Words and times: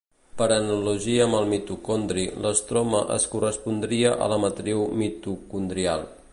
Per 0.37 0.45
analogia 0.53 1.25
amb 1.25 1.37
el 1.39 1.45
mitocondri 1.51 2.23
l'estroma 2.45 3.03
es 3.19 3.29
correspondria 3.35 4.17
a 4.27 4.33
la 4.35 4.43
matriu 4.47 4.85
mitocondrial. 5.03 6.07